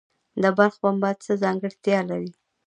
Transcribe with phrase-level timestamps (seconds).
[0.41, 2.31] د بلخ پنبه څه ځانګړتیا لري؟